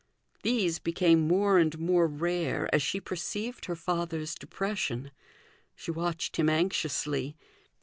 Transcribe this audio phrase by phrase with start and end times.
[0.41, 5.11] These became more and more rare as she perceived her father's depression.
[5.75, 7.37] She watched him anxiously.